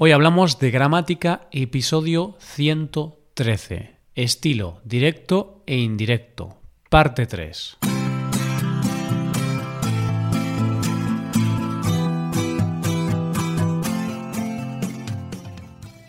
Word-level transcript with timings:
Hoy 0.00 0.12
hablamos 0.12 0.60
de 0.60 0.70
gramática, 0.70 1.48
episodio 1.50 2.36
113, 2.38 3.96
estilo 4.14 4.80
directo 4.84 5.64
e 5.66 5.78
indirecto, 5.78 6.60
parte 6.88 7.26
3. 7.26 7.78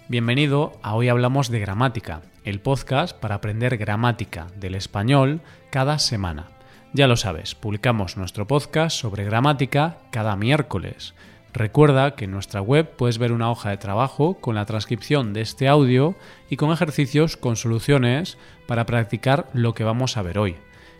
Bienvenido 0.07 0.73
a 0.83 0.93
Hoy 0.93 1.09
Hablamos 1.09 1.49
de 1.49 1.59
Gramática, 1.59 2.21
el 2.43 2.59
podcast 2.59 3.17
para 3.17 3.33
aprender 3.33 3.75
gramática 3.77 4.45
del 4.57 4.75
español 4.75 5.41
cada 5.71 5.97
semana. 5.97 6.51
Ya 6.93 7.07
lo 7.07 7.15
sabes, 7.15 7.55
publicamos 7.55 8.17
nuestro 8.17 8.45
podcast 8.45 8.95
sobre 8.95 9.23
gramática 9.23 9.97
cada 10.11 10.35
miércoles. 10.35 11.15
Recuerda 11.53 12.15
que 12.15 12.25
en 12.25 12.31
nuestra 12.31 12.61
web 12.61 12.91
puedes 12.95 13.17
ver 13.17 13.31
una 13.31 13.49
hoja 13.49 13.71
de 13.71 13.77
trabajo 13.77 14.35
con 14.35 14.55
la 14.55 14.65
transcripción 14.65 15.33
de 15.33 15.41
este 15.41 15.67
audio 15.67 16.15
y 16.49 16.57
con 16.57 16.71
ejercicios 16.71 17.37
con 17.37 17.55
soluciones 17.55 18.37
para 18.67 18.85
practicar 18.85 19.49
lo 19.53 19.73
que 19.73 19.83
vamos 19.83 20.15
a 20.17 20.21
ver 20.21 20.37
hoy. 20.37 20.55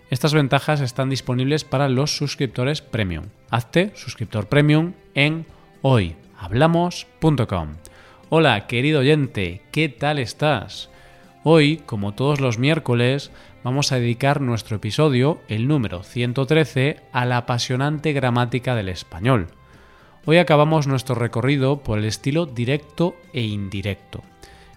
Estas 0.10 0.34
ventajas 0.34 0.82
están 0.82 1.12
disponibles 1.12 1.64
para 1.64 1.88
los 1.88 2.18
suscriptores 2.18 2.82
premium. 2.82 3.26
Hazte 3.52 3.92
suscriptor 3.96 4.48
premium 4.48 4.94
en 5.14 5.46
hoyhablamos.com. 5.84 7.76
Hola, 8.30 8.66
querido 8.66 9.02
oyente, 9.02 9.62
¿qué 9.72 9.88
tal 9.88 10.18
estás? 10.18 10.90
Hoy, 11.44 11.78
como 11.86 12.16
todos 12.16 12.42
los 12.42 12.58
miércoles, 12.58 13.32
vamos 13.64 13.92
a 13.92 14.00
dedicar 14.00 14.42
nuestro 14.42 14.78
episodio, 14.78 15.40
el 15.48 15.68
número 15.68 16.02
113, 16.02 17.02
a 17.12 17.26
la 17.26 17.38
apasionante 17.38 18.14
gramática 18.14 18.74
del 18.76 18.90
español. 18.90 19.48
Hoy 20.26 20.38
acabamos 20.38 20.86
nuestro 20.86 21.16
recorrido 21.16 21.78
por 21.78 21.98
el 21.98 22.06
estilo 22.06 22.46
directo 22.46 23.16
e 23.34 23.42
indirecto. 23.42 24.22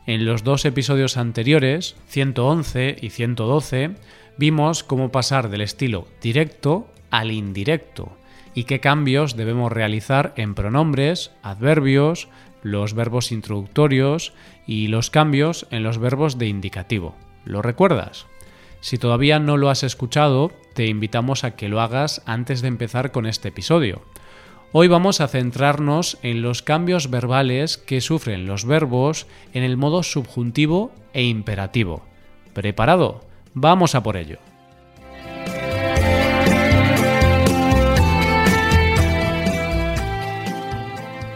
En 0.07 0.25
los 0.25 0.45
dos 0.45 0.65
episodios 0.65 1.17
anteriores, 1.17 1.97
111 2.09 2.97
y 3.01 3.11
112, 3.11 3.91
vimos 4.37 4.85
cómo 4.85 5.11
pasar 5.11 5.51
del 5.51 5.61
estilo 5.61 6.07
directo 6.21 6.89
al 7.11 7.33
indirecto 7.33 8.17
y 8.55 8.65
qué 8.65 8.81
cambios 8.81 9.37
debemos 9.37 9.73
realizar 9.73 10.33
en 10.37 10.55
pronombres, 10.55 11.33
adverbios, 11.43 12.29
los 12.63 12.95
verbos 12.95 13.33
introductorios 13.33 14.33
y 14.67 14.89
los 14.89 15.11
cambios 15.11 15.67
en 15.71 15.83
los 15.83 15.99
verbos 15.99 16.39
de 16.39 16.47
indicativo. 16.47 17.17
¿Lo 17.45 17.63
recuerdas? 17.63 18.27
Si 18.81 18.99
todavía 18.99 19.39
no 19.39 19.57
lo 19.57 19.71
has 19.71 19.83
escuchado, 19.83 20.53
te 20.75 20.87
invitamos 20.87 21.45
a 21.45 21.57
que 21.57 21.69
lo 21.69 21.81
hagas 21.81 22.23
antes 22.27 22.63
de 22.63 22.69
empezar 22.69 23.13
con 23.13 23.27
este 23.27 23.49
episodio. 23.49 24.03
Hoy 24.75 24.89
vamos 24.89 25.21
a 25.21 25.29
centrarnos 25.29 26.17
en 26.23 26.41
los 26.41 26.63
cambios 26.63 27.11
verbales 27.11 27.77
que 27.77 28.01
sufren 28.01 28.47
los 28.47 28.65
verbos 28.65 29.27
en 29.53 29.65
el 29.65 29.77
modo 29.77 30.03
subjuntivo 30.03 30.93
e 31.13 31.25
imperativo. 31.25 32.07
¿Preparado? 32.55 33.21
Vamos 33.53 33.95
a 33.95 34.03
por 34.03 34.17
ello. 34.17 34.39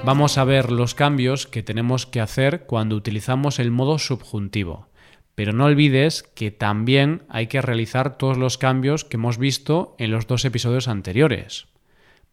Vamos 0.03 0.39
a 0.39 0.45
ver 0.45 0.73
los 0.73 0.95
cambios 0.95 1.47
que 1.47 1.63
tenemos 1.63 2.07
que 2.07 2.23
hacer 2.23 2.65
cuando 2.65 2.97
utilizamos 2.97 3.59
el 3.59 3.71
modo 3.71 3.99
subjuntivo. 3.99 4.89
Pero 5.35 5.53
no 5.53 5.67
olvides 5.67 6.23
que 6.23 6.51
también 6.51 7.25
hay 7.29 7.49
que 7.49 7.61
realizar 7.61 8.17
todos 8.17 8.39
los 8.39 8.57
cambios 8.57 9.05
que 9.05 9.19
hemos 9.19 9.37
visto 9.37 9.95
en 9.99 10.11
los 10.11 10.27
dos 10.27 10.47
episodios 10.47 10.89
anteriores 10.89 11.67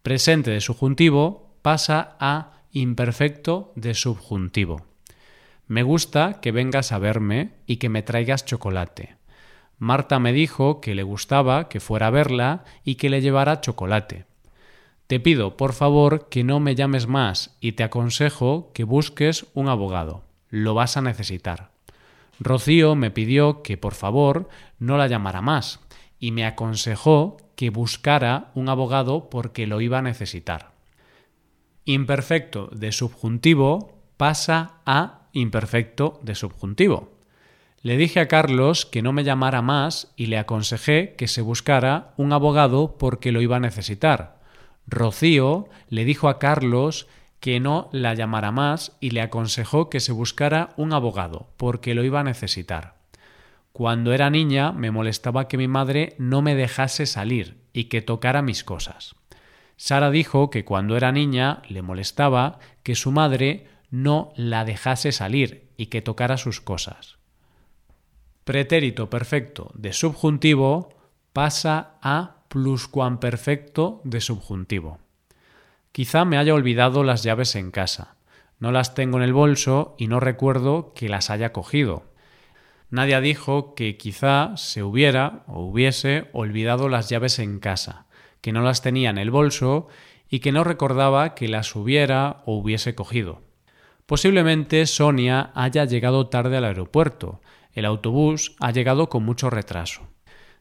presente 0.04 0.52
de 0.52 0.60
subjuntivo 0.60 1.56
pasa 1.62 2.18
a 2.20 2.52
imperfecto 2.74 3.72
de 3.76 3.94
subjuntivo. 3.94 4.86
Me 5.68 5.82
gusta 5.82 6.42
que 6.42 6.52
vengas 6.52 6.92
a 6.92 7.00
verme 7.00 7.52
y 7.66 7.78
que 7.78 7.88
me 7.88 8.04
traigas 8.04 8.44
chocolate. 8.44 9.16
Marta 9.80 10.20
me 10.20 10.34
dijo 10.34 10.82
que 10.82 10.94
le 10.94 11.04
gustaba 11.04 11.70
que 11.70 11.80
fuera 11.80 12.08
a 12.08 12.10
verla 12.12 12.66
y 12.84 12.96
que 12.96 13.10
le 13.10 13.22
llevara 13.22 13.62
chocolate. 13.62 14.26
Te 15.08 15.22
pido, 15.22 15.56
por 15.56 15.72
favor, 15.72 16.28
que 16.30 16.44
no 16.44 16.60
me 16.60 16.76
llames 16.76 17.08
más 17.08 17.56
y 17.62 17.72
te 17.74 17.84
aconsejo 17.84 18.72
que 18.74 18.84
busques 18.84 19.46
un 19.54 19.70
abogado. 19.70 20.24
Lo 20.50 20.74
vas 20.74 20.98
a 20.98 21.02
necesitar. 21.02 21.72
Rocío 22.40 22.96
me 22.96 23.10
pidió 23.10 23.64
que, 23.64 23.78
por 23.78 23.94
favor, 23.94 24.50
no 24.80 24.98
la 24.98 25.08
llamara 25.08 25.42
más 25.42 25.80
y 26.24 26.32
me 26.32 26.46
aconsejó 26.46 27.36
que 27.58 27.70
buscara 27.70 28.50
un 28.56 28.70
abogado 28.70 29.30
porque 29.30 29.68
lo 29.68 29.82
iba 29.82 29.98
a 29.98 30.02
necesitar. 30.02 30.72
Imperfecto 31.84 32.70
de 32.72 32.94
subjuntivo 32.94 33.98
pasa 34.16 34.76
a 34.86 35.28
imperfecto 35.34 36.22
de 36.24 36.36
subjuntivo. 36.36 37.12
Le 37.82 37.98
dije 37.98 38.22
a 38.22 38.30
Carlos 38.30 38.86
que 38.86 39.02
no 39.02 39.12
me 39.12 39.26
llamara 39.26 39.62
más 39.62 40.14
y 40.16 40.28
le 40.28 40.38
aconsejé 40.38 41.16
que 41.18 41.28
se 41.28 41.42
buscara 41.42 42.14
un 42.16 42.32
abogado 42.32 42.96
porque 42.98 43.34
lo 43.34 43.42
iba 43.42 43.58
a 43.58 43.60
necesitar. 43.60 44.40
Rocío 44.88 45.68
le 45.90 46.06
dijo 46.06 46.30
a 46.30 46.40
Carlos 46.40 47.10
que 47.42 47.60
no 47.60 47.90
la 47.92 48.14
llamara 48.14 48.54
más 48.54 48.96
y 49.02 49.10
le 49.10 49.20
aconsejó 49.20 49.90
que 49.90 50.00
se 50.00 50.14
buscara 50.14 50.70
un 50.78 50.94
abogado 50.94 51.50
porque 51.58 51.94
lo 51.94 52.06
iba 52.06 52.22
a 52.22 52.24
necesitar. 52.24 53.03
Cuando 53.74 54.14
era 54.14 54.30
niña 54.30 54.72
me 54.72 54.92
molestaba 54.92 55.48
que 55.48 55.58
mi 55.58 55.68
madre 55.68 56.16
no 56.20 56.44
me 56.44 56.54
dejase 56.54 57.08
salir 57.08 57.64
y 57.74 57.86
que 57.86 58.04
tocara 58.04 58.44
mis 58.44 58.64
cosas. 58.64 59.16
Sara 59.78 60.12
dijo 60.12 60.52
que 60.52 60.64
cuando 60.64 60.96
era 60.96 61.12
niña 61.12 61.64
le 61.68 61.82
molestaba 61.82 62.60
que 62.84 62.94
su 62.94 63.12
madre 63.12 63.68
no 63.90 64.32
la 64.36 64.64
dejase 64.64 65.12
salir 65.12 65.72
y 65.76 65.88
que 65.88 66.04
tocara 66.04 66.38
sus 66.38 66.62
cosas. 66.62 67.18
Pretérito 68.44 69.10
perfecto 69.10 69.72
de 69.74 69.92
subjuntivo 69.92 70.90
pasa 71.34 71.96
a 72.04 72.44
pluscuamperfecto 72.50 74.02
de 74.04 74.22
subjuntivo. 74.22 75.00
Quizá 75.92 76.26
me 76.26 76.38
haya 76.38 76.54
olvidado 76.54 77.04
las 77.04 77.24
llaves 77.24 77.56
en 77.56 77.72
casa. 77.72 78.18
No 78.60 78.72
las 78.72 78.94
tengo 78.94 79.18
en 79.18 79.24
el 79.24 79.34
bolso 79.34 79.96
y 79.98 80.08
no 80.08 80.20
recuerdo 80.20 80.94
que 80.94 81.10
las 81.10 81.32
haya 81.32 81.52
cogido. 81.52 82.13
Nadia 82.94 83.22
dijo 83.22 83.74
que 83.74 83.98
quizá 83.98 84.56
se 84.56 84.84
hubiera 84.84 85.42
o 85.48 85.62
hubiese 85.62 86.30
olvidado 86.32 86.90
las 86.90 87.10
llaves 87.10 87.40
en 87.40 87.58
casa, 87.58 88.06
que 88.40 88.52
no 88.52 88.62
las 88.62 88.84
tenía 88.84 89.10
en 89.10 89.18
el 89.18 89.32
bolso 89.32 89.88
y 90.30 90.42
que 90.42 90.52
no 90.52 90.64
recordaba 90.64 91.34
que 91.34 91.48
las 91.48 91.76
hubiera 91.76 92.44
o 92.46 92.56
hubiese 92.56 92.94
cogido. 92.94 93.42
Posiblemente 94.06 94.86
Sonia 94.86 95.50
haya 95.56 95.86
llegado 95.86 96.28
tarde 96.28 96.58
al 96.58 96.66
aeropuerto. 96.66 97.42
El 97.74 97.86
autobús 97.86 98.56
ha 98.60 98.70
llegado 98.70 99.10
con 99.10 99.24
mucho 99.24 99.50
retraso. 99.50 100.04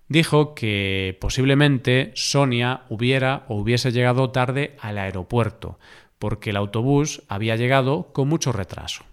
Dijo 0.09 0.55
que 0.55 1.19
posiblemente 1.21 2.13
Sonia 2.15 2.85
hubiera 2.89 3.45
o 3.49 3.57
hubiese 3.57 3.93
llegado 3.93 4.31
tarde 4.31 4.75
al 4.81 4.97
aeropuerto, 4.97 5.79
porque 6.19 6.49
el 6.49 6.57
autobús 6.57 7.25
había 7.29 7.57
llegado 7.57 8.11
con 8.15 8.27
mucho 8.27 8.53
retraso 8.53 9.05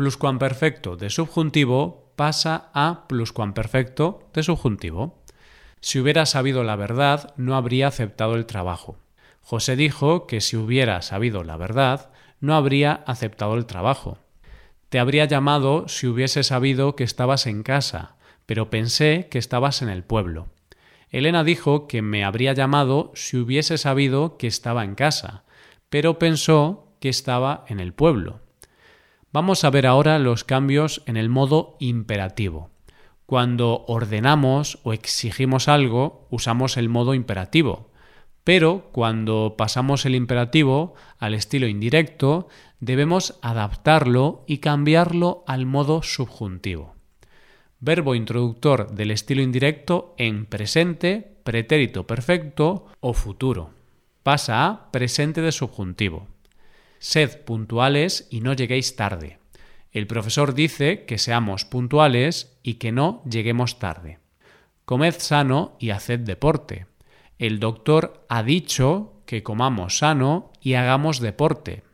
pluscuamperfecto 0.00 0.96
de 0.96 1.10
subjuntivo 1.10 1.99
pasa 2.20 2.68
a 2.74 3.08
pluscuamperfecto 3.08 4.28
de 4.34 4.42
subjuntivo. 4.42 5.22
Si 5.80 5.98
hubiera 5.98 6.26
sabido 6.26 6.64
la 6.64 6.76
verdad, 6.76 7.32
no 7.38 7.56
habría 7.56 7.86
aceptado 7.86 8.34
el 8.34 8.44
trabajo. 8.44 8.98
José 9.40 9.74
dijo 9.74 10.26
que 10.26 10.42
si 10.42 10.58
hubiera 10.58 11.00
sabido 11.00 11.44
la 11.44 11.56
verdad, 11.56 12.10
no 12.38 12.54
habría 12.54 12.92
aceptado 13.06 13.54
el 13.54 13.64
trabajo. 13.64 14.18
Te 14.90 14.98
habría 14.98 15.24
llamado 15.24 15.88
si 15.88 16.08
hubiese 16.08 16.42
sabido 16.42 16.94
que 16.94 17.04
estabas 17.04 17.46
en 17.46 17.62
casa, 17.62 18.16
pero 18.44 18.68
pensé 18.68 19.28
que 19.30 19.38
estabas 19.38 19.80
en 19.80 19.88
el 19.88 20.04
pueblo. 20.04 20.48
Elena 21.08 21.42
dijo 21.42 21.88
que 21.88 22.02
me 22.02 22.22
habría 22.22 22.52
llamado 22.52 23.12
si 23.14 23.38
hubiese 23.38 23.78
sabido 23.78 24.36
que 24.36 24.46
estaba 24.46 24.84
en 24.84 24.94
casa, 24.94 25.44
pero 25.88 26.18
pensó 26.18 26.92
que 27.00 27.08
estaba 27.08 27.64
en 27.68 27.80
el 27.80 27.94
pueblo. 27.94 28.40
Vamos 29.32 29.62
a 29.62 29.70
ver 29.70 29.86
ahora 29.86 30.18
los 30.18 30.42
cambios 30.42 31.02
en 31.06 31.16
el 31.16 31.28
modo 31.28 31.76
imperativo. 31.78 32.70
Cuando 33.26 33.84
ordenamos 33.86 34.80
o 34.82 34.92
exigimos 34.92 35.68
algo, 35.68 36.26
usamos 36.30 36.76
el 36.76 36.88
modo 36.88 37.14
imperativo. 37.14 37.90
Pero 38.42 38.88
cuando 38.90 39.54
pasamos 39.56 40.04
el 40.04 40.16
imperativo 40.16 40.94
al 41.18 41.34
estilo 41.34 41.68
indirecto, 41.68 42.48
debemos 42.80 43.38
adaptarlo 43.40 44.42
y 44.48 44.58
cambiarlo 44.58 45.44
al 45.46 45.64
modo 45.64 46.02
subjuntivo. 46.02 46.96
Verbo 47.78 48.16
introductor 48.16 48.90
del 48.90 49.12
estilo 49.12 49.42
indirecto 49.42 50.12
en 50.18 50.44
presente, 50.44 51.36
pretérito 51.44 52.04
perfecto 52.04 52.86
o 52.98 53.12
futuro. 53.12 53.70
Pasa 54.24 54.66
a 54.66 54.90
presente 54.90 55.40
de 55.40 55.52
subjuntivo. 55.52 56.26
Sed 57.00 57.44
puntuales 57.44 58.28
y 58.30 58.42
no 58.42 58.52
lleguéis 58.52 58.94
tarde. 58.94 59.38
El 59.90 60.06
profesor 60.06 60.54
dice 60.54 61.06
que 61.06 61.16
seamos 61.16 61.64
puntuales 61.64 62.58
y 62.62 62.74
que 62.74 62.92
no 62.92 63.24
lleguemos 63.24 63.78
tarde. 63.78 64.18
Comed 64.84 65.14
sano 65.18 65.76
y 65.80 65.90
haced 65.90 66.20
deporte. 66.20 66.86
El 67.38 67.58
doctor 67.58 68.26
ha 68.28 68.42
dicho 68.42 69.14
que 69.24 69.42
comamos 69.42 69.98
sano 69.98 70.52
y 70.60 70.74
hagamos 70.74 71.20
deporte. 71.20 71.84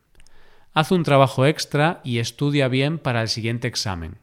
Haz 0.74 0.90
un 0.90 1.04
trabajo 1.04 1.46
extra 1.46 2.00
y 2.02 2.18
estudia 2.18 2.66
bien 2.66 2.98
para 2.98 3.22
el 3.22 3.28
siguiente 3.28 3.68
examen. 3.68 4.18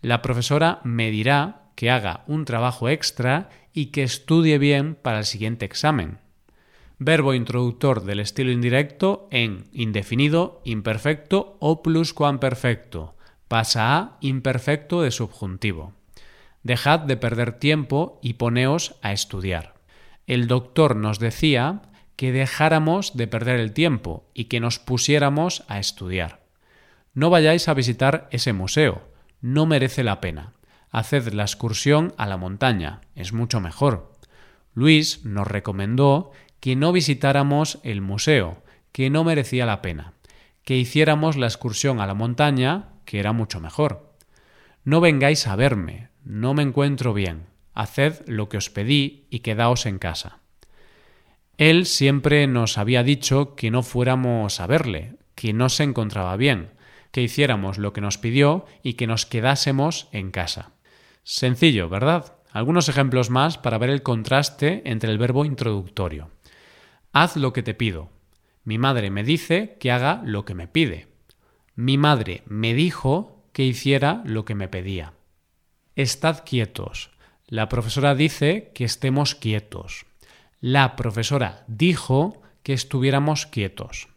La 0.00 0.22
profesora 0.22 0.80
me 0.82 1.10
dirá 1.10 1.66
que 1.76 1.90
haga 1.90 2.24
un 2.26 2.46
trabajo 2.46 2.88
extra 2.88 3.50
y 3.74 3.86
que 3.86 4.02
estudie 4.02 4.56
bien 4.56 4.94
para 4.94 5.18
el 5.18 5.26
siguiente 5.26 5.66
examen. 5.66 6.21
Verbo 7.04 7.34
introductor 7.34 8.04
del 8.04 8.20
estilo 8.20 8.52
indirecto 8.52 9.26
en 9.32 9.64
indefinido, 9.72 10.60
imperfecto 10.64 11.56
o 11.58 11.82
pluscuamperfecto. 11.82 13.16
Pasa 13.48 13.96
a 13.96 14.18
imperfecto 14.20 15.02
de 15.02 15.10
subjuntivo. 15.10 15.94
Dejad 16.62 17.00
de 17.00 17.16
perder 17.16 17.54
tiempo 17.54 18.20
y 18.22 18.34
poneos 18.34 18.94
a 19.02 19.12
estudiar. 19.12 19.74
El 20.28 20.46
doctor 20.46 20.94
nos 20.94 21.18
decía 21.18 21.82
que 22.14 22.30
dejáramos 22.30 23.16
de 23.16 23.26
perder 23.26 23.58
el 23.58 23.72
tiempo 23.72 24.30
y 24.32 24.44
que 24.44 24.60
nos 24.60 24.78
pusiéramos 24.78 25.64
a 25.66 25.80
estudiar. 25.80 26.44
No 27.14 27.30
vayáis 27.30 27.66
a 27.66 27.74
visitar 27.74 28.28
ese 28.30 28.52
museo, 28.52 29.08
no 29.40 29.66
merece 29.66 30.04
la 30.04 30.20
pena. 30.20 30.52
Haced 30.92 31.32
la 31.32 31.42
excursión 31.42 32.14
a 32.16 32.26
la 32.26 32.36
montaña, 32.36 33.00
es 33.16 33.32
mucho 33.32 33.60
mejor. 33.60 34.12
Luis 34.72 35.24
nos 35.24 35.48
recomendó 35.48 36.30
que 36.62 36.76
no 36.76 36.92
visitáramos 36.92 37.80
el 37.82 38.02
museo, 38.02 38.62
que 38.92 39.10
no 39.10 39.24
merecía 39.24 39.66
la 39.66 39.82
pena, 39.82 40.12
que 40.62 40.76
hiciéramos 40.76 41.36
la 41.36 41.48
excursión 41.48 42.00
a 42.00 42.06
la 42.06 42.14
montaña, 42.14 42.90
que 43.04 43.18
era 43.18 43.32
mucho 43.32 43.58
mejor. 43.58 44.14
No 44.84 45.00
vengáis 45.00 45.48
a 45.48 45.56
verme, 45.56 46.10
no 46.24 46.54
me 46.54 46.62
encuentro 46.62 47.14
bien. 47.14 47.46
Haced 47.74 48.22
lo 48.28 48.48
que 48.48 48.58
os 48.58 48.70
pedí 48.70 49.26
y 49.28 49.40
quedaos 49.40 49.86
en 49.86 49.98
casa. 49.98 50.38
Él 51.58 51.84
siempre 51.84 52.46
nos 52.46 52.78
había 52.78 53.02
dicho 53.02 53.56
que 53.56 53.72
no 53.72 53.82
fuéramos 53.82 54.60
a 54.60 54.68
verle, 54.68 55.16
que 55.34 55.52
no 55.52 55.68
se 55.68 55.82
encontraba 55.82 56.36
bien, 56.36 56.70
que 57.10 57.22
hiciéramos 57.22 57.76
lo 57.76 57.92
que 57.92 58.00
nos 58.00 58.18
pidió 58.18 58.66
y 58.84 58.92
que 58.92 59.08
nos 59.08 59.26
quedásemos 59.26 60.06
en 60.12 60.30
casa. 60.30 60.70
Sencillo, 61.24 61.88
¿verdad? 61.88 62.36
Algunos 62.52 62.88
ejemplos 62.88 63.30
más 63.30 63.58
para 63.58 63.78
ver 63.78 63.90
el 63.90 64.04
contraste 64.04 64.82
entre 64.84 65.10
el 65.10 65.18
verbo 65.18 65.44
introductorio. 65.44 66.30
Haz 67.12 67.36
lo 67.36 67.52
que 67.52 67.62
te 67.62 67.74
pido. 67.74 68.08
Mi 68.64 68.78
madre 68.78 69.10
me 69.10 69.22
dice 69.22 69.76
que 69.78 69.92
haga 69.92 70.22
lo 70.24 70.46
que 70.46 70.54
me 70.54 70.66
pide. 70.66 71.08
Mi 71.74 71.98
madre 71.98 72.42
me 72.46 72.72
dijo 72.72 73.44
que 73.52 73.64
hiciera 73.64 74.22
lo 74.24 74.46
que 74.46 74.54
me 74.54 74.68
pedía. 74.68 75.12
Estad 75.94 76.42
quietos. 76.44 77.10
La 77.46 77.68
profesora 77.68 78.14
dice 78.14 78.70
que 78.74 78.84
estemos 78.84 79.34
quietos. 79.34 80.06
La 80.60 80.96
profesora 80.96 81.64
dijo 81.66 82.40
que 82.62 82.72
estuviéramos 82.72 83.44
quietos. 83.44 84.08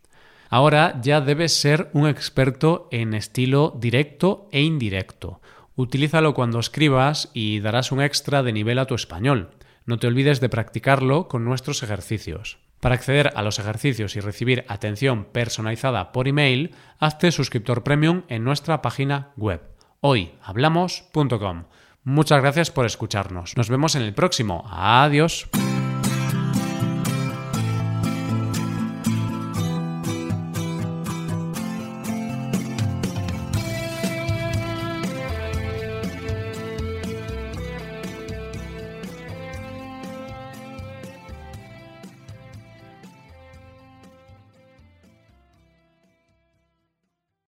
Ahora 0.49 0.97
ya 1.01 1.19
debes 1.19 1.51
ser 1.51 1.89
un 1.91 2.07
experto 2.07 2.87
en 2.91 3.13
estilo 3.13 3.75
directo 3.77 4.47
e 4.53 4.61
indirecto. 4.61 5.41
Utilízalo 5.75 6.33
cuando 6.33 6.59
escribas 6.59 7.29
y 7.33 7.59
darás 7.59 7.91
un 7.91 8.01
extra 8.01 8.41
de 8.41 8.53
nivel 8.53 8.79
a 8.79 8.85
tu 8.85 8.95
español. 8.95 9.51
No 9.85 9.99
te 9.99 10.07
olvides 10.07 10.39
de 10.39 10.47
practicarlo 10.47 11.27
con 11.27 11.43
nuestros 11.43 11.83
ejercicios. 11.83 12.57
Para 12.85 12.93
acceder 12.93 13.31
a 13.35 13.41
los 13.41 13.57
ejercicios 13.57 14.15
y 14.15 14.19
recibir 14.19 14.63
atención 14.67 15.25
personalizada 15.25 16.11
por 16.11 16.27
email, 16.27 16.75
hazte 16.99 17.31
suscriptor 17.31 17.81
premium 17.81 18.21
en 18.27 18.43
nuestra 18.43 18.83
página 18.83 19.31
web 19.37 19.59
hoyhablamos.com. 20.01 21.63
Muchas 22.03 22.41
gracias 22.43 22.69
por 22.69 22.85
escucharnos. 22.85 23.57
Nos 23.57 23.69
vemos 23.69 23.95
en 23.95 24.03
el 24.03 24.13
próximo. 24.13 24.65
Adiós. 24.69 25.49